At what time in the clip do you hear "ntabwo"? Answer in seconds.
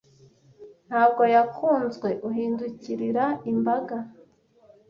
0.89-1.23